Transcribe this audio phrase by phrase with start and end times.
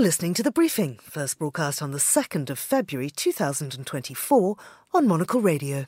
[0.00, 4.56] You're listening to The Briefing, first broadcast on the 2nd of February 2024
[4.94, 5.84] on Monocle Radio.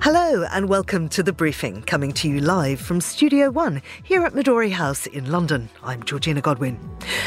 [0.00, 4.32] Hello and welcome to The Briefing, coming to you live from Studio One here at
[4.32, 5.68] Midori House in London.
[5.84, 6.80] I'm Georgina Godwin.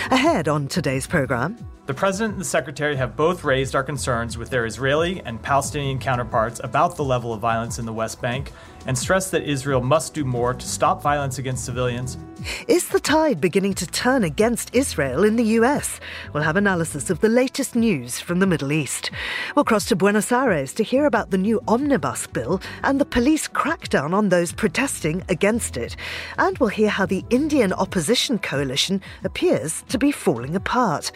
[0.09, 1.63] Ahead on today's programme.
[1.87, 5.97] The President and the Secretary have both raised our concerns with their Israeli and Palestinian
[5.97, 8.51] counterparts about the level of violence in the West Bank
[8.85, 12.19] and stressed that Israel must do more to stop violence against civilians.
[12.67, 15.99] Is the tide beginning to turn against Israel in the US?
[16.33, 19.09] We'll have analysis of the latest news from the Middle East.
[19.55, 23.47] We'll cross to Buenos Aires to hear about the new omnibus bill and the police
[23.47, 25.95] crackdown on those protesting against it.
[26.37, 31.11] And we'll hear how the Indian opposition coalition appears to be falling apart.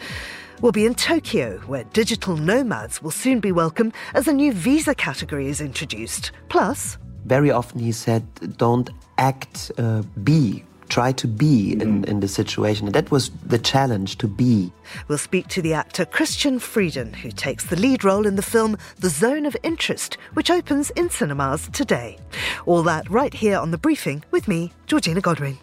[0.62, 4.94] We'll be in Tokyo, where digital nomads will soon be welcome as a new visa
[4.94, 6.32] category is introduced.
[6.48, 8.24] Plus, very often he said,
[8.56, 10.64] don't act, uh, be.
[10.88, 12.86] Try to be in, in the situation.
[12.86, 14.72] And that was the challenge to be.
[15.08, 18.78] We'll speak to the actor Christian Friedel, who takes the lead role in the film
[19.00, 22.18] The Zone of Interest, which opens in cinemas today.
[22.66, 25.58] All that right here on The Briefing with me, Georgina Godwin.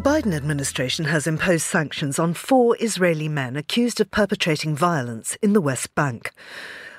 [0.00, 5.52] The Biden administration has imposed sanctions on four Israeli men accused of perpetrating violence in
[5.52, 6.32] the West Bank.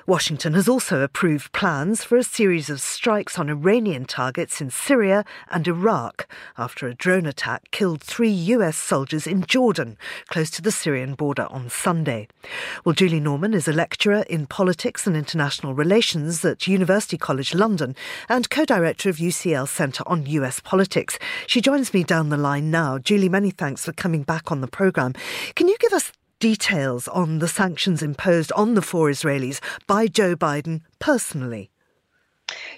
[0.06, 5.24] Washington has also approved plans for a series of strikes on Iranian targets in Syria
[5.48, 6.26] and Iraq
[6.58, 11.46] after a drone attack killed three US soldiers in Jordan, close to the Syrian border
[11.50, 12.26] on Sunday.
[12.84, 17.94] Well, Julie Norman is a lecturer in politics and international relations at University College London
[18.28, 21.16] and co director of UCL Centre on US Politics.
[21.46, 22.98] She joins me down the line now.
[22.98, 25.14] Julie, many thanks for coming back on the programme.
[25.54, 26.10] Can you give us
[26.42, 31.70] details on the sanctions imposed on the four Israelis by Joe Biden personally?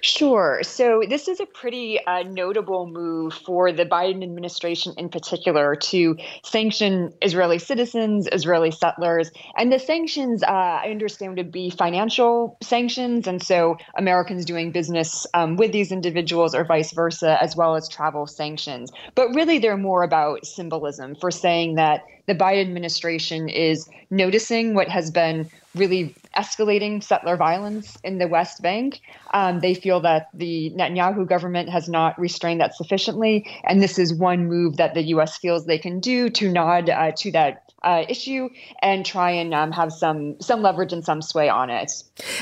[0.02, 0.60] Sure.
[0.62, 6.16] So this is a pretty uh, notable move for the Biden administration in particular to
[6.44, 9.30] sanction Israeli citizens, Israeli settlers.
[9.56, 13.26] And the sanctions, uh, I understand, to be financial sanctions.
[13.26, 17.88] And so Americans doing business um, with these individuals or vice versa, as well as
[17.88, 18.92] travel sanctions.
[19.14, 24.88] But really, they're more about symbolism for saying that the Biden administration is noticing what
[24.88, 29.00] has been really escalating settler violence in the West Bank.
[29.32, 34.14] Um, they feel that the Netanyahu government has not restrained that sufficiently, and this is
[34.14, 35.36] one move that the U.S.
[35.36, 38.48] feels they can do to nod uh, to that uh, issue
[38.82, 41.92] and try and um, have some some leverage and some sway on it.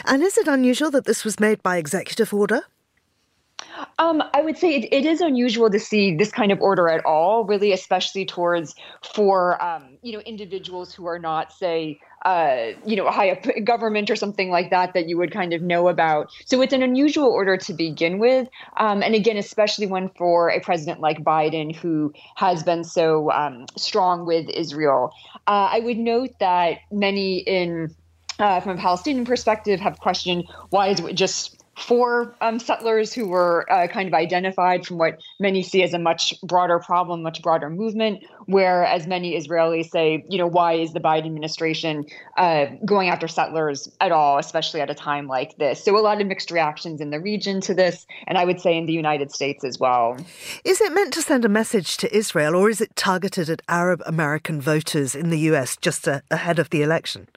[0.04, 2.62] And is it unusual that this was made by executive order?
[3.98, 7.04] Um, I would say it, it is unusual to see this kind of order at
[7.04, 8.74] all, really, especially towards
[9.14, 14.10] for um, you know individuals who are not, say, uh, you know, high up government
[14.10, 16.30] or something like that that you would kind of know about.
[16.46, 20.60] So it's an unusual order to begin with, um, and again, especially one for a
[20.60, 25.12] president like Biden who has been so um, strong with Israel.
[25.46, 27.94] Uh, I would note that many in
[28.38, 33.28] uh, from a Palestinian perspective have questioned why is it just for um, settlers who
[33.28, 37.42] were uh, kind of identified from what many see as a much broader problem, much
[37.42, 42.04] broader movement, whereas many Israelis say, you know, why is the Biden administration
[42.36, 45.84] uh, going after settlers at all, especially at a time like this?
[45.84, 48.76] So a lot of mixed reactions in the region to this, and I would say
[48.76, 50.16] in the United States as well.
[50.64, 54.02] Is it meant to send a message to Israel, or is it targeted at Arab
[54.06, 57.28] American voters in the US just uh, ahead of the election?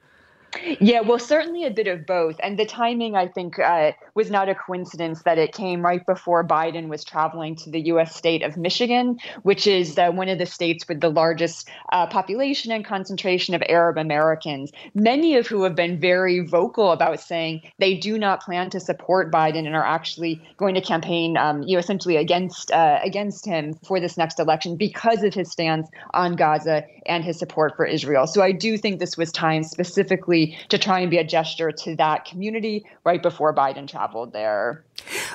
[0.79, 2.39] Yeah, well, certainly a bit of both.
[2.41, 6.45] And the timing, I think, uh, was not a coincidence that it came right before
[6.45, 8.15] Biden was traveling to the U.S.
[8.15, 12.71] state of Michigan, which is uh, one of the states with the largest uh, population
[12.71, 17.95] and concentration of Arab Americans, many of who have been very vocal about saying they
[17.95, 21.79] do not plan to support Biden and are actually going to campaign, um, you know,
[21.79, 26.85] essentially against uh, against him for this next election because of his stance on Gaza
[27.05, 28.27] and his support for Israel.
[28.27, 31.95] So I do think this was timed specifically to try and be a gesture to
[31.95, 34.85] that community right before Biden traveled there.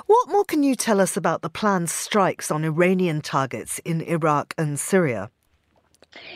[0.06, 4.54] What more can you tell us about the planned strikes on Iranian targets in Iraq
[4.58, 5.30] and Syria?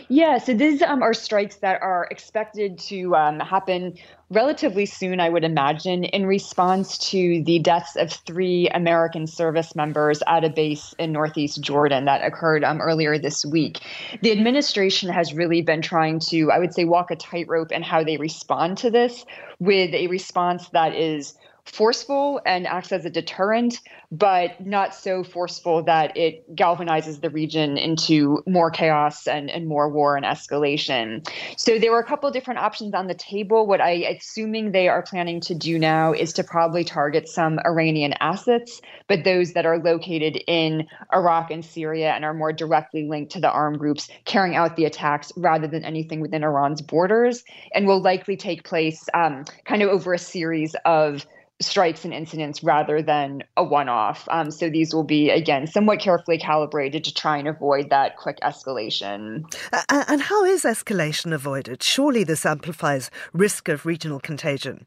[0.09, 3.99] Yeah, so these um, are strikes that are expected to um, happen
[4.31, 10.23] relatively soon, I would imagine, in response to the deaths of three American service members
[10.29, 13.81] at a base in Northeast Jordan that occurred um, earlier this week.
[14.23, 18.05] The administration has really been trying to, I would say, walk a tightrope in how
[18.05, 19.25] they respond to this
[19.59, 23.81] with a response that is forceful and acts as a deterrent,
[24.13, 29.89] but not so forceful that it galvanizes the region into more chaos and, and more
[29.89, 31.27] war and escalation.
[31.57, 33.67] So there were a couple different options on the table.
[33.67, 38.15] What I assuming they are planning to do now is to probably target some Iranian
[38.21, 43.33] assets, but those that are located in Iraq and Syria and are more directly linked
[43.33, 47.43] to the armed groups carrying out the attacks rather than anything within Iran's borders,
[47.75, 51.27] and will likely take place um, kind of over a series of
[51.61, 54.27] strikes and incidents rather than a one off.
[54.31, 58.39] Um, so these will be, again, somewhat carefully calibrated to try and avoid that quick
[58.41, 59.45] escalation.
[59.89, 61.83] And how is escalation avoided?
[61.83, 64.87] Surely this amplifies risk of regional contagion.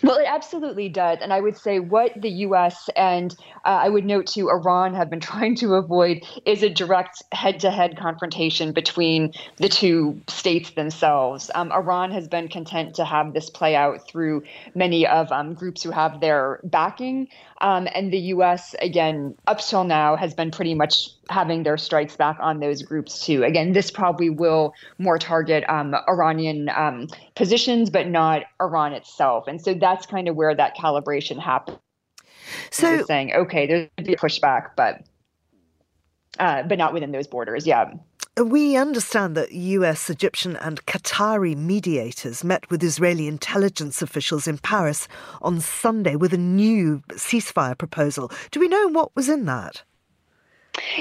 [0.00, 1.18] Well, it absolutely does.
[1.20, 2.88] And I would say what the U.S.
[2.94, 7.22] and uh, I would note too, Iran have been trying to avoid is a direct
[7.32, 11.50] head to head confrontation between the two states themselves.
[11.54, 14.44] Um, Iran has been content to have this play out through
[14.74, 17.28] many of um, groups who have their backing.
[17.60, 22.16] Um, and the U.S., again, up till now, has been pretty much having their strikes
[22.16, 23.42] back on those groups too.
[23.42, 29.48] Again, this probably will more target um, Iranian um, positions, but not Iran itself.
[29.48, 31.78] And so that's kind of where that calibration happens.
[32.70, 35.02] So saying, okay, there's a pushback, but
[36.38, 37.66] uh, but not within those borders.
[37.66, 37.92] Yeah.
[38.44, 45.08] We understand that US, Egyptian, and Qatari mediators met with Israeli intelligence officials in Paris
[45.42, 48.30] on Sunday with a new ceasefire proposal.
[48.52, 49.82] Do we know what was in that?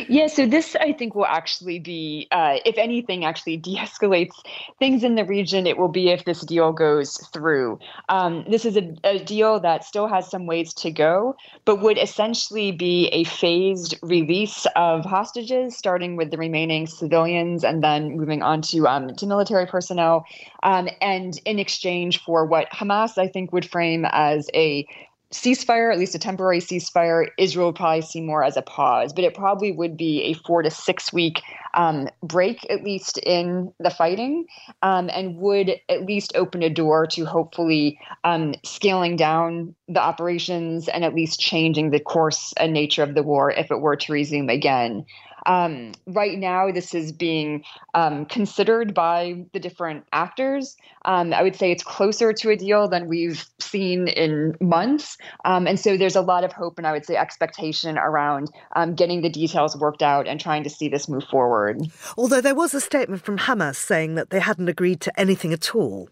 [0.07, 4.33] Yeah, so this I think will actually be, uh, if anything, actually de escalates
[4.79, 5.67] things in the region.
[5.67, 7.79] It will be if this deal goes through.
[8.09, 11.35] Um, this is a, a, deal that still has some ways to go,
[11.65, 17.83] but would essentially be a phased release of hostages, starting with the remaining civilians and
[17.83, 20.25] then moving on to, um, to military personnel.
[20.63, 24.87] Um, and in exchange for what Hamas, I think, would frame as a
[25.31, 29.23] ceasefire, at least a temporary ceasefire, Israel would probably see more as a pause, but
[29.23, 31.41] it probably would be a four to six week
[31.73, 34.45] um, break, at least in the fighting,
[34.81, 40.87] um, and would at least open a door to hopefully um, scaling down the operations
[40.87, 44.13] and at least changing the course and nature of the war if it were to
[44.13, 45.05] resume again.
[45.47, 47.63] Um, right now, this is being
[47.93, 50.75] um, considered by the different actors.
[51.05, 55.17] Um, I would say it's closer to a deal than we've seen in months.
[55.45, 58.93] Um, and so there's a lot of hope and I would say expectation around um,
[58.93, 61.81] getting the details worked out and trying to see this move forward.
[62.17, 65.73] Although there was a statement from Hamas saying that they hadn't agreed to anything at
[65.73, 66.09] all.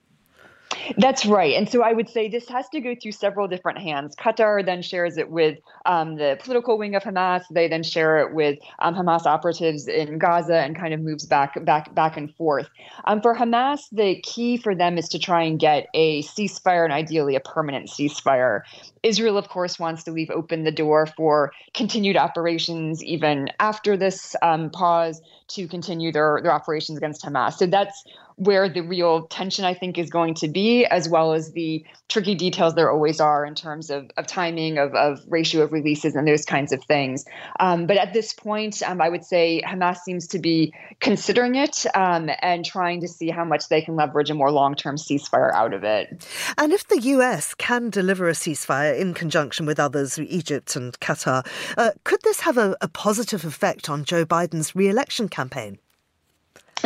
[0.97, 1.55] That's right.
[1.55, 4.15] And so I would say this has to go through several different hands.
[4.15, 7.43] Qatar then shares it with um, the political wing of Hamas.
[7.51, 11.63] They then share it with um, Hamas operatives in Gaza and kind of moves back,
[11.65, 12.67] back, back and forth.
[13.05, 16.93] Um, for Hamas, the key for them is to try and get a ceasefire and
[16.93, 18.61] ideally a permanent ceasefire.
[19.03, 24.35] Israel, of course, wants to leave open the door for continued operations even after this
[24.41, 27.53] um, pause to continue their, their operations against Hamas.
[27.53, 28.03] So that's
[28.37, 32.35] where the real tension, I think, is going to be, as well as the tricky
[32.35, 36.27] details there always are in terms of, of timing, of, of ratio of releases, and
[36.27, 37.23] those kinds of things.
[37.61, 41.85] Um, but at this point, um, I would say Hamas seems to be considering it
[41.95, 45.53] um, and trying to see how much they can leverage a more long term ceasefire
[45.53, 46.27] out of it.
[46.57, 51.47] And if the US can deliver a ceasefire in conjunction with others, Egypt and Qatar,
[51.77, 55.77] uh, could this have a, a positive effect on Joe Biden's re election campaign?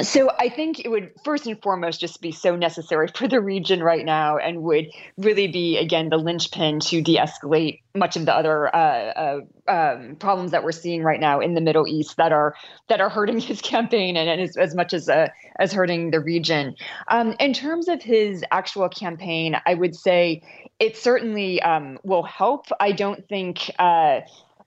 [0.03, 3.81] So I think it would first and foremost just be so necessary for the region
[3.83, 8.73] right now, and would really be again the linchpin to de-escalate much of the other
[8.73, 12.55] uh, uh, um, problems that we're seeing right now in the Middle East that are
[12.87, 15.27] that are hurting his campaign and, and as, as, much as uh,
[15.59, 16.75] as hurting the region.
[17.09, 20.41] Um, in terms of his actual campaign, I would say
[20.79, 22.67] it certainly um, will help.
[22.79, 24.21] I don't think uh,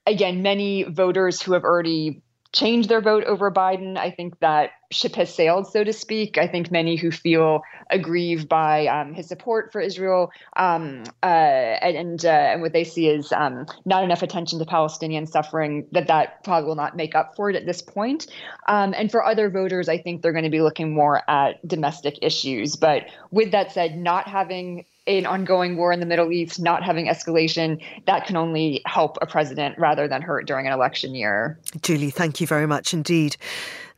[0.07, 2.21] again many voters who have already
[2.53, 3.97] change their vote over Biden.
[3.97, 6.37] I think that ship has sailed, so to speak.
[6.37, 12.25] I think many who feel aggrieved by um, his support for Israel um, uh, and
[12.25, 16.45] uh, and what they see is um, not enough attention to Palestinian suffering that that
[16.45, 18.27] probably will not make up for it at this point.
[18.69, 22.19] Um, and for other voters, I think they're going to be looking more at domestic
[22.21, 22.77] issues.
[22.77, 27.07] But with that said, not having an ongoing war in the Middle East, not having
[27.07, 31.59] escalation, that can only help a president rather than hurt during an election year.
[31.83, 33.37] Julie, thank you very much indeed.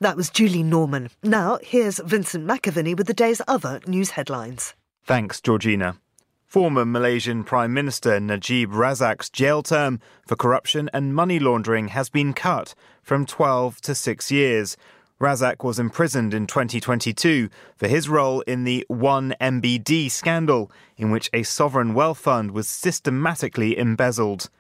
[0.01, 1.11] That was Julie Norman.
[1.23, 4.75] Now, here's Vincent McAviney with the day's other news headlines.
[5.05, 5.99] Thanks, Georgina.
[6.47, 12.33] Former Malaysian Prime Minister Najib Razak's jail term for corruption and money laundering has been
[12.33, 14.77] cut from 12 to 6 years.
[15.21, 21.45] Razak was imprisoned in 2022 for his role in the 1MDB scandal, in which a
[21.45, 24.51] sovereign wealth fund was systematically embezzled.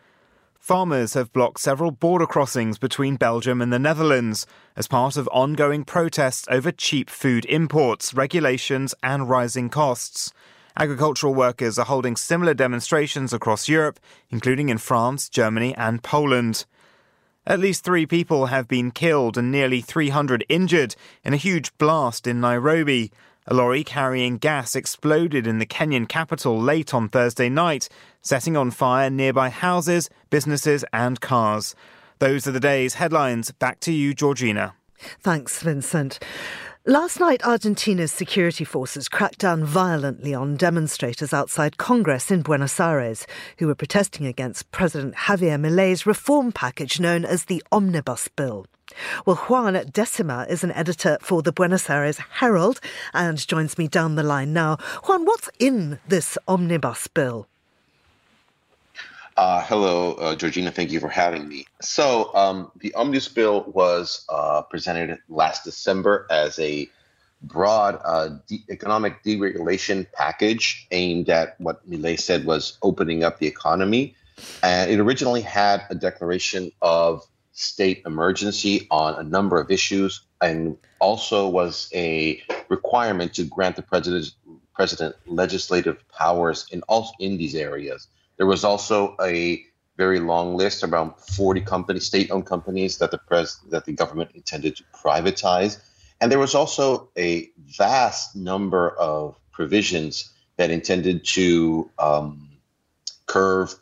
[0.64, 4.46] Farmers have blocked several border crossings between Belgium and the Netherlands
[4.76, 10.32] as part of ongoing protests over cheap food imports, regulations, and rising costs.
[10.78, 16.64] Agricultural workers are holding similar demonstrations across Europe, including in France, Germany, and Poland.
[17.46, 22.26] At least three people have been killed and nearly 300 injured in a huge blast
[22.26, 23.12] in Nairobi.
[23.46, 27.90] A lorry carrying gas exploded in the Kenyan capital late on Thursday night,
[28.22, 31.74] setting on fire nearby houses, businesses, and cars.
[32.18, 33.52] Those are the day's headlines.
[33.52, 34.74] Back to you, Georgina.
[35.20, 36.18] Thanks, Vincent.
[36.86, 43.26] Last night, Argentina's security forces cracked down violently on demonstrators outside Congress in Buenos Aires
[43.56, 48.66] who were protesting against President Javier Milei's reform package known as the Omnibus Bill.
[49.24, 52.80] Well, Juan Decima is an editor for the Buenos Aires Herald
[53.14, 54.76] and joins me down the line now.
[55.04, 57.48] Juan, what's in this Omnibus Bill?
[59.36, 60.70] Uh, hello, uh, Georgina.
[60.70, 61.66] Thank you for having me.
[61.80, 66.88] So, um, the Omnibus Bill was uh, presented last December as a
[67.42, 73.46] broad uh, de- economic deregulation package aimed at what Milei said was opening up the
[73.48, 74.14] economy.
[74.62, 80.76] And it originally had a declaration of state emergency on a number of issues and
[81.00, 84.32] also was a requirement to grant the president,
[84.74, 88.06] president legislative powers in all in these areas.
[88.36, 89.64] There was also a
[89.96, 94.76] very long list, around 40 companies, state-owned companies that the pres that the government intended
[94.76, 95.78] to privatize,
[96.20, 102.48] and there was also a vast number of provisions that intended to um,
[103.26, 103.74] curve,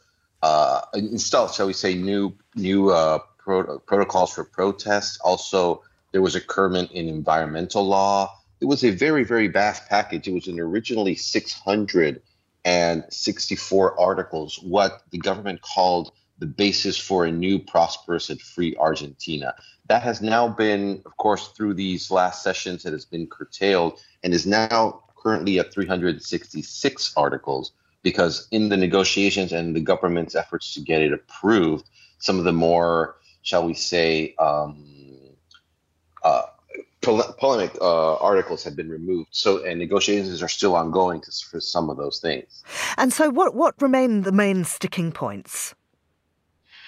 [0.42, 5.18] uh, install, shall we say, new new uh, pro- protocols for protests.
[5.24, 5.82] Also,
[6.12, 8.30] there was a curment in environmental law.
[8.60, 10.28] It was a very very vast package.
[10.28, 12.20] It was an originally 600
[12.64, 18.74] and 64 articles, what the government called the basis for a new, prosperous, and free
[18.76, 19.54] Argentina.
[19.88, 24.32] That has now been, of course, through these last sessions, it has been curtailed and
[24.32, 30.80] is now currently at 366 articles because in the negotiations and the government's efforts to
[30.80, 31.88] get it approved,
[32.18, 34.84] some of the more, shall we say, um,
[36.24, 36.42] uh,
[37.02, 39.28] polemic uh, articles have been removed.
[39.32, 42.62] So, and negotiations are still ongoing for some of those things.
[42.96, 45.74] And so, what what remain the main sticking points?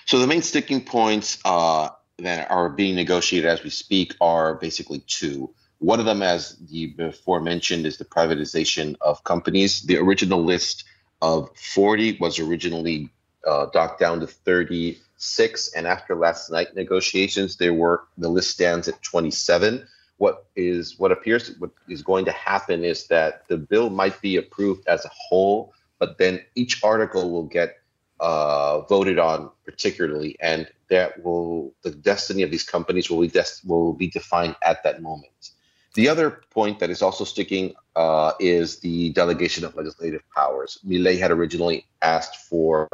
[0.07, 5.01] So, the main sticking points uh, that are being negotiated as we speak are basically
[5.01, 5.53] two.
[5.79, 9.83] One of them, as the before mentioned, is the privatization of companies.
[9.83, 10.85] The original list
[11.21, 13.11] of 40 was originally
[13.47, 18.89] uh, docked down to 36, and after last night negotiations, there were the list stands
[18.89, 19.87] at 27
[20.19, 24.37] what is what appears what is going to happen is that the bill might be
[24.37, 27.79] approved as a whole, but then each article will get
[28.21, 33.61] uh, voted on particularly, and that will the destiny of these companies will be des-
[33.65, 35.51] will be defined at that moment.
[35.95, 40.79] The other point that is also sticking uh, is the delegation of legislative powers.
[40.87, 42.89] Milei had originally asked for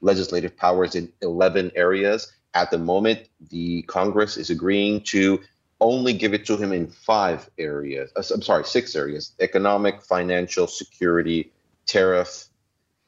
[0.00, 2.32] legislative powers in 11 areas.
[2.54, 5.40] At the moment, the Congress is agreeing to
[5.80, 8.10] only give it to him in five areas.
[8.16, 11.52] Uh, I'm sorry, six areas economic, financial, security,
[11.86, 12.46] tariff,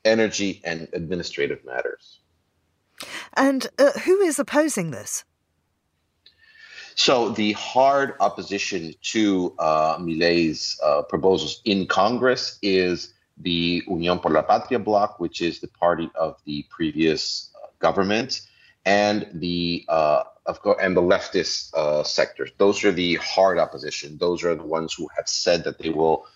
[0.04, 2.20] energy, and administrative matters.
[3.36, 5.24] And uh, who is opposing this?
[6.94, 14.32] So the hard opposition to uh, Milei's uh, proposals in Congress is the Unión por
[14.32, 18.40] la Patria bloc, which is the party of the previous uh, government,
[18.88, 22.50] and the uh, of course, and the leftist uh, sectors.
[22.56, 24.16] Those are the hard opposition.
[24.16, 26.26] Those are the ones who have said that they will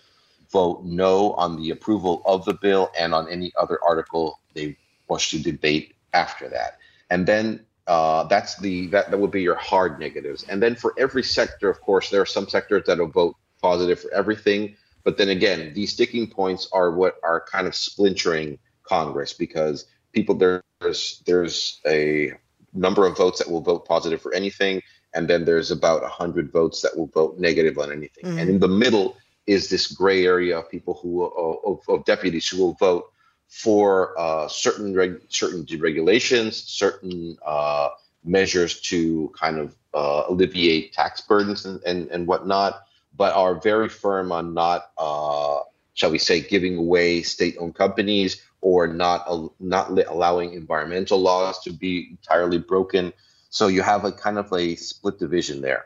[0.52, 4.76] vote no on the approval of the bill and on any other article they
[5.08, 6.76] wish to debate after that.
[7.08, 10.44] And then uh, that's the that, that would be your hard negatives.
[10.44, 13.98] And then for every sector, of course, there are some sectors that will vote positive
[13.98, 14.76] for everything.
[15.04, 20.34] But then again, these sticking points are what are kind of splintering Congress because people
[20.34, 22.34] there's there's a
[22.72, 24.82] number of votes that will vote positive for anything,
[25.14, 28.24] and then there's about 100 votes that will vote negative on anything.
[28.24, 28.38] Mm-hmm.
[28.38, 32.58] And in the middle is this gray area of people who of, of deputies who
[32.58, 33.12] will vote
[33.48, 37.90] for uh, certain reg- certain deregulations, certain uh,
[38.24, 42.84] measures to kind of uh, alleviate tax burdens and, and, and whatnot,
[43.16, 45.60] but are very firm on not, uh,
[45.94, 49.28] shall we say, giving away state-owned companies or not
[49.60, 53.12] not allowing environmental laws to be entirely broken.
[53.50, 55.84] So you have a kind of a split division there.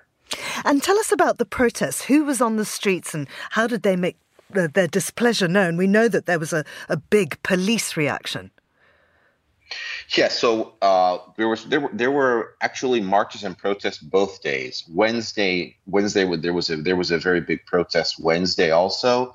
[0.64, 2.04] And tell us about the protests.
[2.04, 4.16] Who was on the streets and how did they make
[4.50, 5.76] their displeasure known?
[5.76, 8.52] We know that there was a, a big police reaction.
[10.16, 14.84] Yeah, so uh, there was there were there were actually marches and protests both days.
[14.88, 18.20] Wednesday, Wednesday there was a there was a very big protest.
[18.20, 19.34] Wednesday also,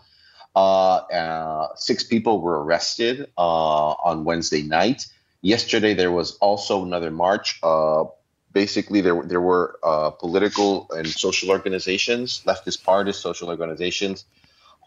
[1.76, 5.08] six people were arrested uh, on Wednesday night.
[5.42, 7.60] Yesterday there was also another march.
[7.64, 8.06] Uh,
[8.54, 14.26] basically, there there were uh, political and social organizations, leftist parties, social organizations,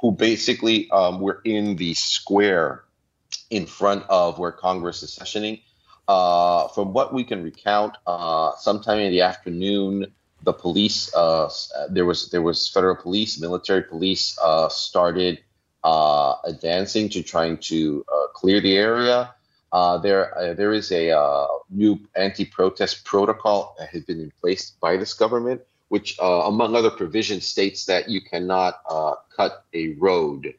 [0.01, 2.85] who basically um, were in the square
[3.51, 5.61] in front of where Congress is sessioning
[6.09, 11.51] uh, from what we can recount, uh, sometime in the afternoon, the police uh,
[11.89, 15.43] there was there was federal police, military police uh, started
[15.85, 19.35] uh, advancing to trying to uh, clear the area.
[20.03, 25.61] there there is a new anti-protest protocol that has been in place by this government,
[25.89, 28.83] which among other provisions states that you cannot
[29.37, 30.55] cut a road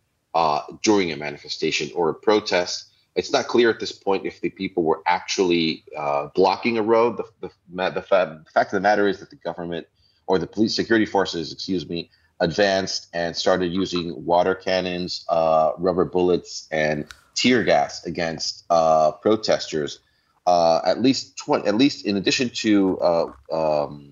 [0.82, 4.84] during a manifestation or a protest it's not clear at this point if the people
[4.84, 7.18] were actually uh, blocking a road.
[7.18, 9.88] The, the, the, fa- the, fact of the matter is that the government
[10.28, 16.06] or the police security forces, excuse me, advanced and started using water cannons, uh, rubber
[16.06, 20.00] bullets, and tear gas against uh, protesters.
[20.48, 24.10] Uh, at least 20, at least in addition to uh, um,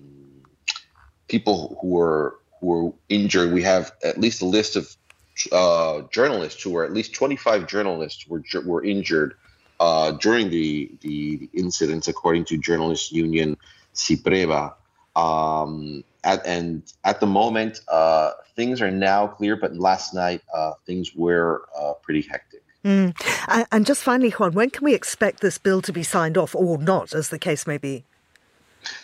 [1.28, 4.96] people who were who were injured, we have at least a list of
[5.52, 9.34] uh, journalists who were at least 25 journalists were were injured
[9.80, 13.56] uh, during the, the, the incidents, according to journalist union
[13.94, 14.74] SiPreBA.
[15.16, 20.72] Um, at, and at the moment, uh, things are now clear, but last night uh,
[20.86, 22.62] things were uh, pretty hectic.
[22.84, 23.14] Mm.
[23.72, 26.78] And just finally, Juan, when can we expect this bill to be signed off or
[26.78, 28.04] not, as the case may be?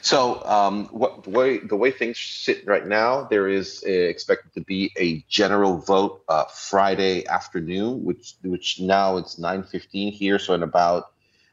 [0.03, 4.61] So, um, what the way the way things sit right now, there is expected to
[4.61, 10.53] be a general vote uh, Friday afternoon, which which now it's nine fifteen here, so
[10.53, 11.13] in about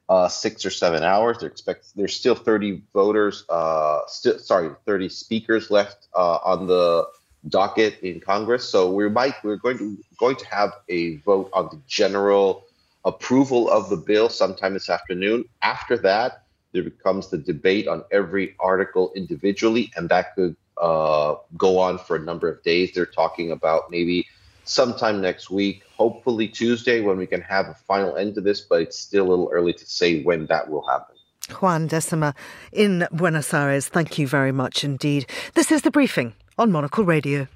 [0.10, 5.70] uh, six or seven hours, they're expect there's still thirty voters, uh, sorry, thirty speakers
[5.70, 7.08] left uh, on the
[7.50, 8.68] docket in Congress.
[8.68, 12.66] So we might we're going to going to have a vote on the general
[13.06, 15.46] approval of the bill sometime this afternoon.
[15.62, 21.80] After that there becomes the debate on every article individually, and that could uh, go
[21.80, 22.92] on for a number of days.
[22.94, 24.28] They're talking about maybe
[24.64, 28.82] sometime next week, hopefully Tuesday, when we can have a final end to this, but
[28.82, 31.16] it's still a little early to say when that will happen.
[31.62, 32.36] Juan Decima
[32.72, 35.26] in Buenos Aires, thank you very much indeed.
[35.54, 37.48] This is the briefing on Monocle Radio.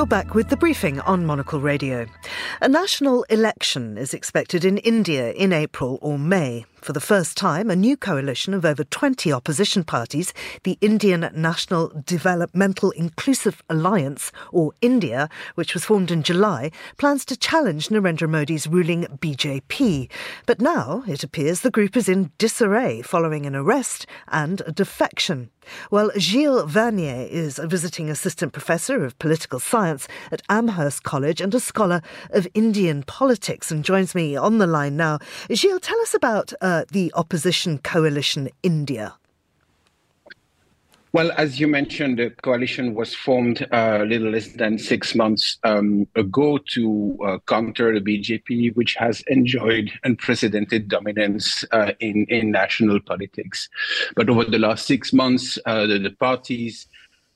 [0.00, 2.06] You're back with the briefing on Monocle Radio.
[2.62, 6.64] A national election is expected in India in April or May.
[6.80, 11.92] For the first time, a new coalition of over 20 opposition parties, the Indian National
[12.06, 18.66] Developmental Inclusive Alliance, or India, which was formed in July, plans to challenge Narendra Modi's
[18.66, 20.08] ruling BJP.
[20.46, 25.50] But now it appears the group is in disarray following an arrest and a defection.
[25.90, 31.54] Well, Gilles Verniers is a visiting assistant professor of political science at Amherst College and
[31.54, 35.18] a scholar of Indian politics and joins me on the line now.
[35.52, 39.14] Gilles, tell us about uh, uh, the opposition coalition India?
[41.12, 45.58] Well, as you mentioned, the coalition was formed uh, a little less than six months
[45.64, 52.52] um, ago to uh, counter the BJP, which has enjoyed unprecedented dominance uh, in, in
[52.52, 53.68] national politics.
[54.14, 56.86] But over the last six months, uh, the, the, parties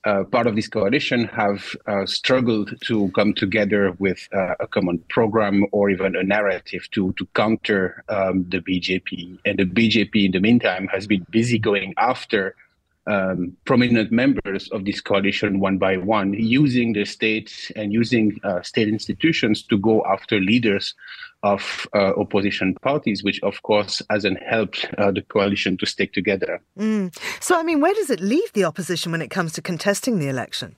[0.05, 4.99] uh, part of this coalition have uh, struggled to come together with uh, a common
[5.09, 9.39] program or even a narrative to to counter um, the BJP.
[9.45, 12.55] And the BJP, in the meantime, has been busy going after
[13.07, 18.61] um, prominent members of this coalition one by one, using the state and using uh,
[18.61, 20.93] state institutions to go after leaders
[21.45, 26.61] of uh, opposition parties, which of course hasn't helped uh, the coalition to stick together.
[26.77, 27.15] Mm.
[27.39, 30.27] So, I mean, where does it leave the opposition when it comes to contesting the
[30.27, 30.75] election?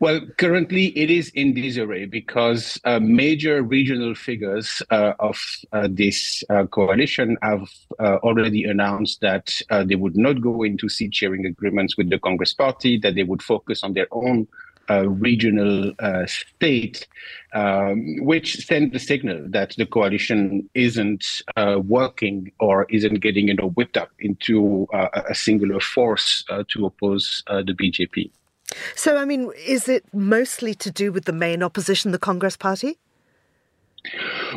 [0.00, 5.38] Well, currently it is in disarray because uh, major regional figures uh, of
[5.72, 10.88] uh, this uh, coalition have uh, already announced that uh, they would not go into
[10.88, 14.46] seat sharing agreements with the Congress Party, that they would focus on their own
[14.90, 17.06] regional uh, state,
[17.52, 23.54] um, which send the signal that the coalition isn't uh, working or isn't getting you
[23.54, 28.30] know whipped up into uh, a singular force uh, to oppose uh, the BJP.
[28.94, 32.98] So, I mean, is it mostly to do with the main opposition, the Congress Party?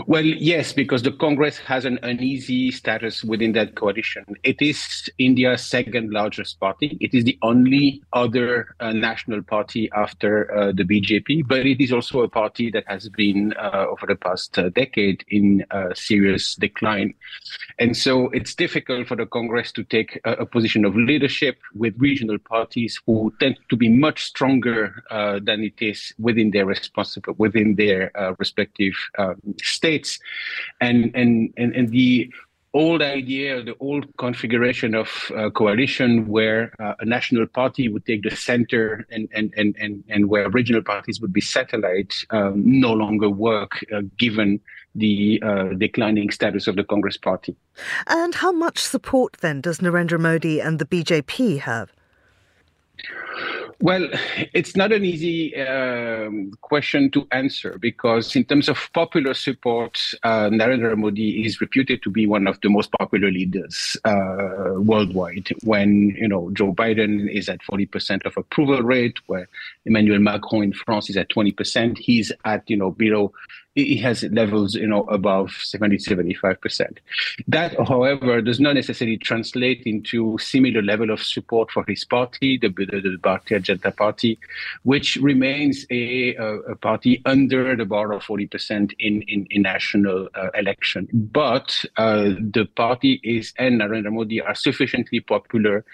[0.05, 4.25] Well, yes, because the Congress has an uneasy status within that coalition.
[4.43, 6.97] It is India's second largest party.
[6.99, 11.91] It is the only other uh, national party after uh, the BJP, but it is
[11.91, 17.13] also a party that has been, uh, over the past uh, decade, in serious decline.
[17.79, 21.93] And so it's difficult for the Congress to take a, a position of leadership with
[21.97, 27.35] regional parties who tend to be much stronger uh, than it is within their responsible,
[27.37, 28.93] within their uh, respective
[29.61, 30.19] states
[30.81, 32.31] and and and, and the
[32.73, 38.21] old idea, the old configuration of uh, coalition where uh, a national party would take
[38.23, 42.93] the center and, and, and, and, and where regional parties would be satellite um, no
[42.93, 44.59] longer work uh, given
[44.93, 47.55] the uh, declining status of the Congress party.
[48.05, 51.91] And how much support then does Narendra Modi and the BJP have?
[53.79, 54.09] Well,
[54.53, 60.49] it's not an easy um, question to answer because, in terms of popular support, uh,
[60.49, 65.49] Narendra Modi is reputed to be one of the most popular leaders uh, worldwide.
[65.63, 69.47] When you know Joe Biden is at forty percent of approval rate, where
[69.85, 73.31] Emmanuel Macron in France is at twenty percent, he's at you know below
[73.77, 76.97] it has levels, you know, above 70, 75%.
[77.47, 82.69] That, however, does not necessarily translate into similar level of support for his party, the,
[82.69, 84.39] the, the Bharatiya Janata Party,
[84.81, 90.49] which remains a, a, party under the bar of 40% in, in, in national uh,
[90.55, 91.07] election.
[91.13, 95.85] But uh, the party is and Narendra Modi are sufficiently popular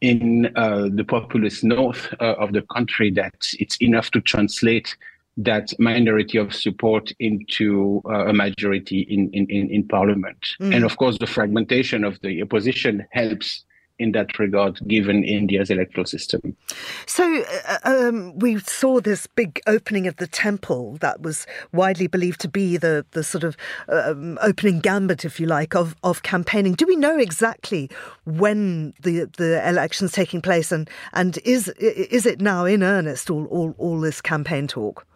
[0.00, 4.96] in uh, the populous north uh, of the country that it's enough to translate
[5.44, 10.54] that minority of support into uh, a majority in, in, in, parliament.
[10.60, 10.76] Mm.
[10.76, 13.64] And of course, the fragmentation of the opposition helps
[13.98, 16.56] in that regard, given India's electoral system.
[17.04, 22.40] So, uh, um, we saw this big opening of the temple that was widely believed
[22.40, 26.72] to be the, the sort of um, opening gambit, if you like, of, of campaigning.
[26.72, 27.90] Do we know exactly
[28.24, 33.44] when the the election's taking place, and, and is is it now in earnest all,
[33.46, 35.06] all, all this campaign talk?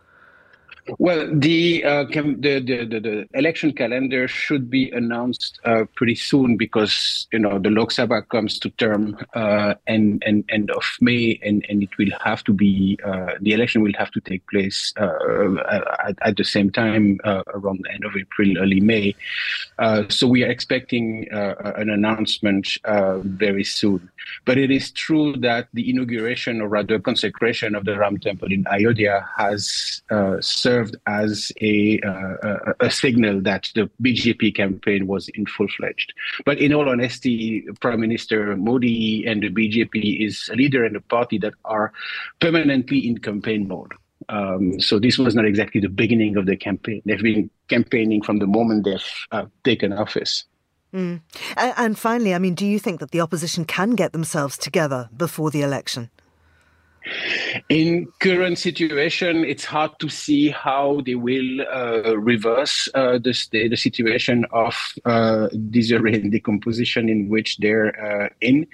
[0.98, 6.58] Well, the, uh, the, the, the, the election calendar should be announced uh, pretty soon
[6.58, 11.64] because you know the Lok Sabha comes to term uh, end end of May, and,
[11.70, 15.54] and it will have to be uh, the election will have to take place uh,
[16.06, 19.14] at, at, the same time uh, around the end of April, early May.
[20.10, 22.68] so we are expecting an announcement
[23.22, 24.10] very soon.
[24.44, 28.66] But it is true that the inauguration, or rather consecration, of the Ram Temple in
[28.70, 30.02] Ayodhya has
[30.40, 36.12] served served as a, uh, a, signal that the BJP campaign was in full fledged.
[36.44, 41.00] But in all honesty, Prime Minister Modi and the BJP is a leader and a
[41.00, 41.92] party that are
[42.40, 43.92] permanently in campaign mode.
[44.28, 47.02] Um, so this was not exactly the beginning of the campaign.
[47.04, 50.44] They've been campaigning from the moment they've uh, taken office.
[50.94, 51.20] Mm.
[51.56, 55.50] And finally, I mean, do you think that the opposition can get themselves together before
[55.50, 56.10] the election?
[57.68, 63.76] In current situation, it's hard to see how they will uh, reverse uh, the, the
[63.76, 68.66] situation of uh, disarray and decomposition in which they're uh, in.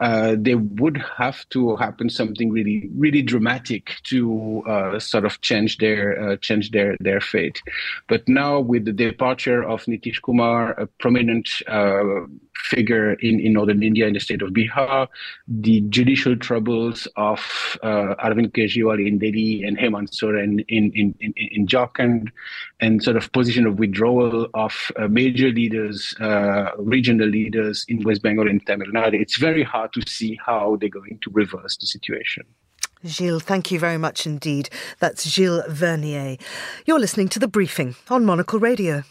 [0.00, 5.78] Uh, there would have to happen something really, really dramatic to uh, sort of change
[5.78, 7.62] their change their their fate.
[8.08, 11.48] But now, with the departure of Nitish Kumar, a prominent
[12.56, 15.08] figure in, in northern India in the state of Bihar,
[15.46, 21.34] the judicial troubles of uh, Arvind Kejriwal in Delhi and Hemant Soren in, in, in,
[21.36, 22.30] in Jharkhand,
[22.80, 28.22] and sort of position of withdrawal of uh, major leaders, uh, regional leaders in West
[28.22, 29.20] Bengal and Tamil Nadu.
[29.20, 32.44] It's very hard to see how they're going to reverse the situation.
[33.04, 34.68] Gilles, thank you very much indeed.
[34.98, 36.40] That's Gilles Verniers.
[36.86, 39.04] You're listening to The Briefing on Monocle Radio.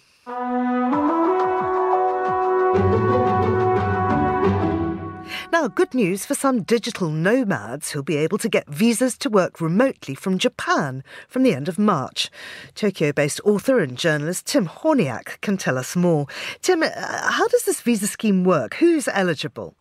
[5.73, 10.13] Good news for some digital nomads who'll be able to get visas to work remotely
[10.13, 12.29] from Japan from the end of March.
[12.75, 16.27] Tokyo based author and journalist Tim Hornyak can tell us more.
[16.61, 16.91] Tim, uh,
[17.31, 18.75] how does this visa scheme work?
[18.75, 19.75] Who's eligible?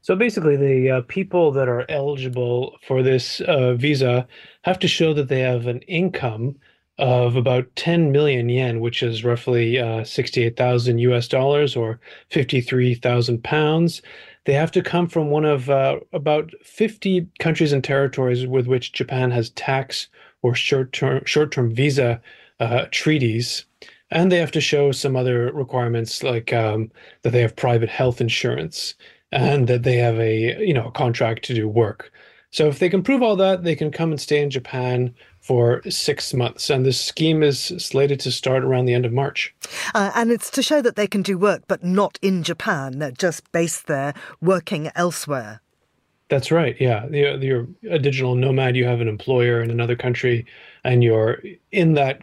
[0.00, 4.26] So basically, the uh, people that are eligible for this uh, visa
[4.62, 6.56] have to show that they have an income
[6.98, 12.00] of about 10 million yen, which is roughly uh, 68,000 US dollars or
[12.30, 14.02] 53,000 pounds.
[14.44, 18.92] They have to come from one of uh, about 50 countries and territories with which
[18.92, 20.08] Japan has tax
[20.42, 22.20] or short-term short-term visa
[22.60, 23.64] uh, treaties,
[24.10, 26.90] and they have to show some other requirements like um,
[27.22, 28.94] that they have private health insurance
[29.30, 32.12] and that they have a you know a contract to do work.
[32.50, 35.82] So if they can prove all that, they can come and stay in Japan for
[35.90, 36.70] six months.
[36.70, 39.54] And this scheme is slated to start around the end of March.
[39.92, 43.00] Uh, and it's to show that they can do work, but not in Japan.
[43.00, 45.60] They're just based there, working elsewhere.
[46.28, 46.76] That's right.
[46.80, 48.76] Yeah, you're, you're a digital nomad.
[48.76, 50.46] You have an employer in another country,
[50.84, 52.22] and you're in that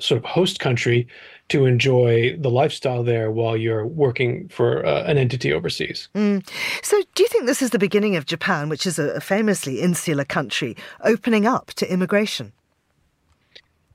[0.00, 1.06] sort of host country
[1.50, 6.08] to enjoy the lifestyle there while you're working for uh, an entity overseas.
[6.14, 6.48] Mm.
[6.82, 10.24] So, do you think this is the beginning of Japan, which is a famously insular
[10.24, 12.52] country, opening up to immigration?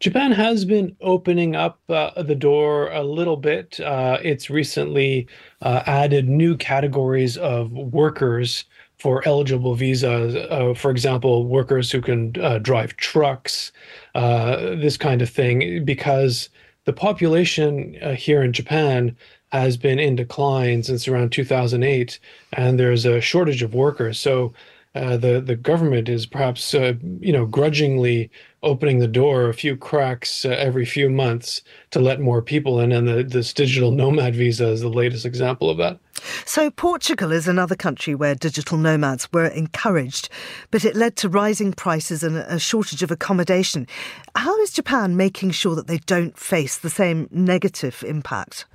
[0.02, 3.80] Japan has been opening up uh, the door a little bit.
[3.80, 5.28] Uh, it's recently
[5.62, 8.66] uh, added new categories of workers
[9.00, 10.36] for eligible visas.
[10.36, 13.72] Uh, for example, workers who can uh, drive trucks,
[14.16, 16.50] uh, this kind of thing, because
[16.86, 19.18] the population uh, here in Japan
[19.52, 22.20] has been in decline since around 2008,
[22.54, 24.20] and there's a shortage of workers.
[24.20, 24.54] So
[24.96, 28.32] uh, the the government is perhaps uh, you know grudgingly
[28.64, 32.92] opening the door a few cracks uh, every few months to let more people in,
[32.92, 36.00] and the, this digital nomad visa is the latest example of that.
[36.46, 40.30] So Portugal is another country where digital nomads were encouraged,
[40.72, 43.88] but it led to rising prices and a shortage of accommodation.
[44.36, 48.66] How is Japan making sure that they don't face the same negative impact?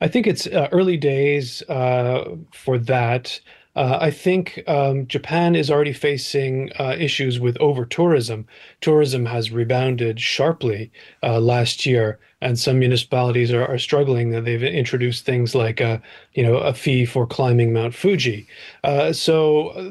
[0.00, 3.40] I think it's uh, early days uh, for that.
[3.76, 8.46] Uh, I think um, Japan is already facing uh, issues with over tourism.
[8.80, 14.30] Tourism has rebounded sharply uh, last year, and some municipalities are, are struggling.
[14.30, 16.00] That they've introduced things like a,
[16.34, 18.46] you know, a fee for climbing Mount Fuji.
[18.84, 19.90] Uh, so uh,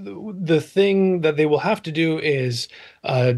[0.53, 2.67] the thing that they will have to do is
[3.03, 3.33] uh,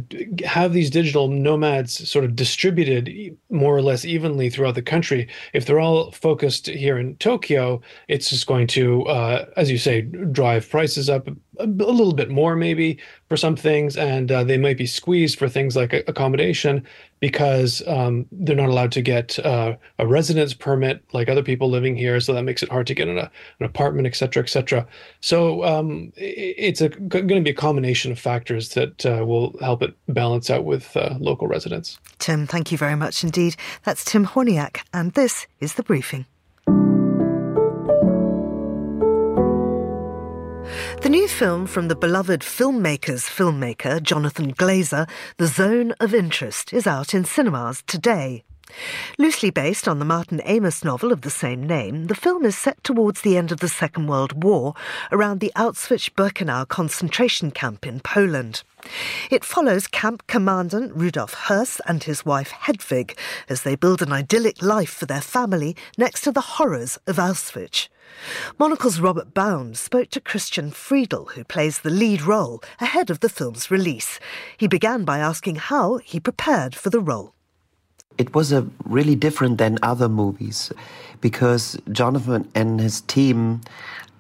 [0.46, 5.28] have these digital nomads sort of distributed more or less evenly throughout the country.
[5.54, 10.02] If they're all focused here in Tokyo, it's just going to, uh, as you say,
[10.02, 14.58] drive prices up a, a, little bit more, maybe for some things, and uh, they
[14.58, 16.86] might be squeezed for things like accommodation
[17.20, 21.96] because um, they're not allowed to get uh, a residence permit like other people living
[21.96, 22.20] here.
[22.20, 23.30] So that makes it hard to get an, an
[23.62, 24.86] apartment, et cetera, et cetera.
[25.22, 29.96] So um, it's going to be a combination of factors that uh, will help it
[30.08, 31.98] balance out with uh, local residents.
[32.20, 33.56] Tim, thank you very much indeed.
[33.84, 36.26] That's Tim Hornyak, and this is The Briefing.
[41.02, 46.88] The new film from the beloved filmmaker's filmmaker, Jonathan Glazer, The Zone of Interest, is
[46.88, 48.44] out in cinemas today.
[49.18, 52.84] Loosely based on the Martin Amis novel of the same name, the film is set
[52.84, 54.74] towards the end of the Second World War
[55.12, 58.64] around the Auschwitz Birkenau concentration camp in Poland.
[59.32, 63.18] It follows camp commandant Rudolf Höss and his wife Hedwig
[63.50, 67.88] as they build an idyllic life for their family next to the horrors of Auschwitz.
[68.60, 73.30] Monocle's Robert Bound spoke to Christian Friedel, who plays the lead role, ahead of the
[73.30, 74.20] film's release.
[74.58, 77.34] He began by asking how he prepared for the role.
[78.18, 80.72] It was a really different than other movies
[81.22, 83.62] because Jonathan and his team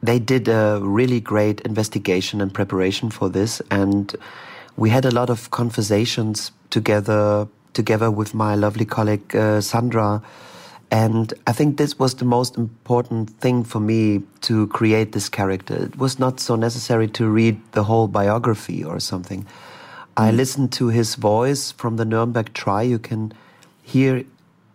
[0.04, 4.16] they did a really great investigation and preparation for this and
[4.78, 10.22] we had a lot of conversations together together with my lovely colleague uh, Sandra
[10.92, 15.76] and I think this was the most important thing for me to create this character.
[15.76, 19.44] It was not so necessary to read the whole biography or something.
[19.44, 19.48] Mm.
[20.18, 22.84] I listened to his voice from the Nuremberg trial.
[22.84, 23.34] You can
[23.86, 24.24] hear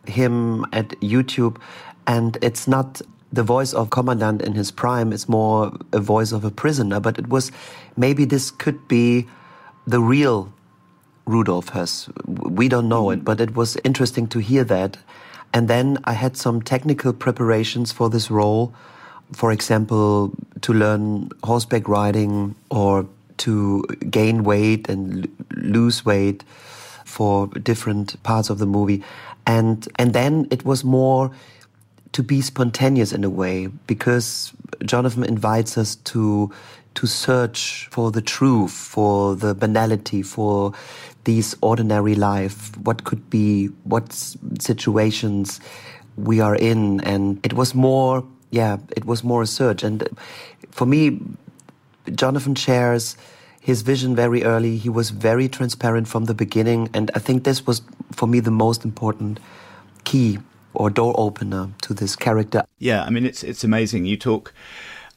[0.06, 1.58] him at YouTube,
[2.06, 5.12] and it's not the voice of commandant in his prime.
[5.12, 6.98] It's more a voice of a prisoner.
[6.98, 7.52] But it was
[7.96, 9.26] maybe this could be
[9.86, 10.52] the real
[11.26, 12.08] Rudolf Höss.
[12.26, 13.14] We don't know mm.
[13.14, 14.96] it, but it was interesting to hear that
[15.52, 18.72] and then I had some technical preparations for this role.
[19.32, 23.06] For example, to learn horseback riding or
[23.38, 26.44] to gain weight and lose weight
[27.10, 29.02] for different parts of the movie.
[29.46, 31.30] And, and then it was more
[32.12, 34.52] to be spontaneous in a way because
[34.84, 36.50] Jonathan invites us to
[36.94, 40.72] to search for the truth, for the banality, for
[41.24, 44.12] these ordinary life, what could be, what
[44.58, 45.60] situations
[46.16, 47.00] we are in.
[47.02, 49.84] And it was more, yeah, it was more a search.
[49.84, 50.08] And
[50.70, 51.20] for me,
[52.12, 53.16] Jonathan shares
[53.60, 54.76] his vision very early.
[54.78, 56.88] He was very transparent from the beginning.
[56.94, 59.38] And I think this was, for me, the most important
[60.04, 60.38] key
[60.74, 62.64] or door opener to this character.
[62.78, 64.06] Yeah, I mean it's it's amazing.
[64.06, 64.54] You talk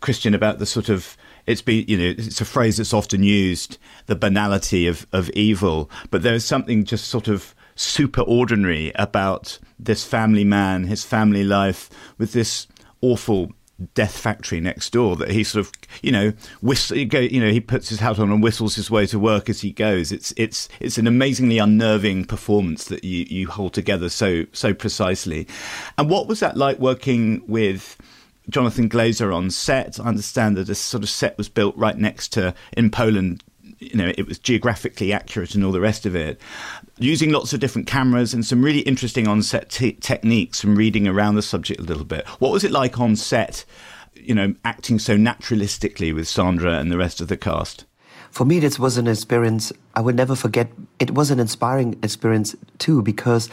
[0.01, 3.77] Christian about the sort of it's be you know it's a phrase that's often used
[4.07, 10.03] the banality of of evil, but there's something just sort of super ordinary about this
[10.03, 12.67] family man, his family life with this
[13.01, 13.51] awful
[13.93, 17.89] death factory next door that he sort of you know whistle you know he puts
[17.89, 20.11] his hat on and whistles his way to work as he goes.
[20.11, 25.47] It's it's it's an amazingly unnerving performance that you you hold together so so precisely.
[25.97, 27.97] And what was that like working with
[28.49, 29.99] Jonathan Glazer on set?
[29.99, 33.43] I understand that this sort of set was built right next to in Poland
[33.91, 36.39] you know it was geographically accurate and all the rest of it
[36.97, 41.35] using lots of different cameras and some really interesting on set techniques from reading around
[41.35, 42.27] the subject a little bit.
[42.39, 43.65] What was it like on set
[44.15, 47.85] you know acting so naturalistically with Sandra and the rest of the cast?
[48.31, 50.69] For me this was an experience I will never forget
[50.99, 53.49] it was an inspiring experience too because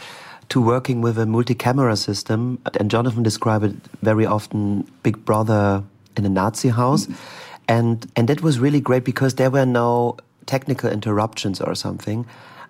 [0.49, 5.83] to working with a multi-camera system and Jonathan described it very often big brother
[6.17, 10.17] in a Nazi house mm-hmm and and that was really great because there were no
[10.45, 12.25] technical interruptions or something.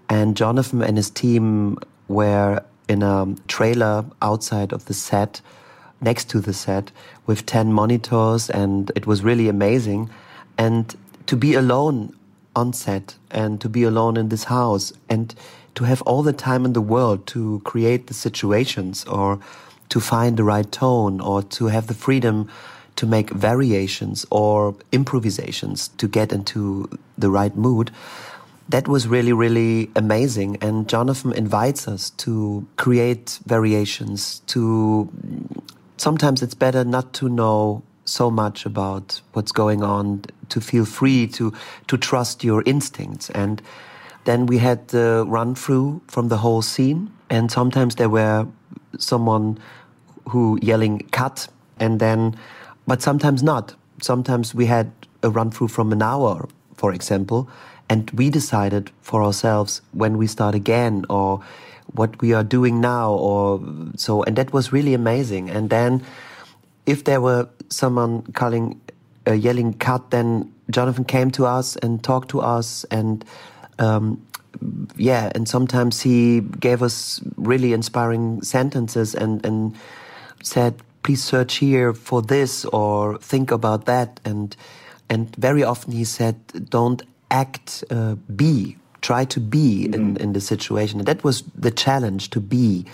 [0.09, 1.77] And Jonathan and his team
[2.07, 5.41] were in a trailer outside of the set
[6.01, 6.91] next to the set
[7.25, 10.09] with 10 monitors and it was really amazing.
[10.57, 10.95] And
[11.27, 12.13] to be alone
[12.55, 15.33] on set and to be alone in this house and
[15.75, 19.39] to have all the time in the world to create the situations or
[19.89, 22.49] to find the right tone or to have the freedom
[22.95, 27.91] to make variations or improvisations to get into the right mood.
[28.69, 30.57] That was really really amazing.
[30.61, 35.09] And Jonathan invites us to create variations to
[35.97, 41.27] sometimes it's better not to know so much about what's going on to feel free
[41.27, 41.53] to
[41.87, 43.29] to trust your instincts.
[43.31, 43.61] And
[44.25, 47.11] then we had the run through from the whole scene.
[47.29, 48.47] And sometimes there were
[48.97, 49.57] someone
[50.29, 51.47] who yelling cut
[51.79, 52.37] and then
[52.87, 53.75] but sometimes not.
[54.01, 54.91] Sometimes we had
[55.23, 57.47] a run through from an hour for example
[57.89, 61.41] and we decided for ourselves when we start again or
[61.93, 63.61] what we are doing now or
[63.95, 65.49] so and that was really amazing.
[65.49, 66.03] And then
[66.85, 68.81] if there were someone calling
[69.27, 73.23] uh, yelling cut then Jonathan came to us and talked to us and
[73.77, 74.25] um,
[74.95, 79.75] yeah and sometimes he gave us really inspiring sentences and and
[80.43, 84.55] said please search here for this or think about that and
[85.09, 86.35] and very often he said
[86.69, 89.95] don't act uh, be try to be mm.
[89.95, 92.85] in in the situation and that was the challenge to be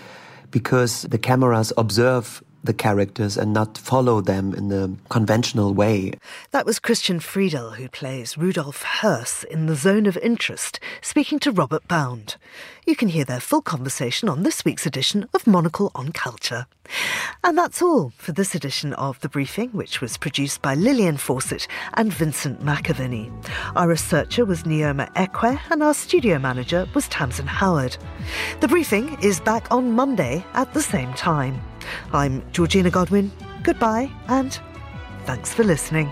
[0.50, 6.12] because the cameras observe the characters and not follow them in the conventional way.
[6.50, 11.50] That was Christian Friedel, who plays Rudolf Höss in The Zone of Interest, speaking to
[11.50, 12.36] Robert Bound.
[12.86, 16.66] You can hear their full conversation on this week's edition of Monocle on Culture.
[17.42, 21.66] And that's all for this edition of The Briefing, which was produced by Lillian Fawcett
[21.94, 23.32] and Vincent McAviney.
[23.76, 27.96] Our researcher was Neoma Ekwe and our studio manager was Tamsin Howard.
[28.60, 31.62] The Briefing is back on Monday at the same time.
[32.12, 33.30] I'm Georgina Godwin.
[33.62, 34.58] Goodbye and
[35.24, 36.10] thanks for listening.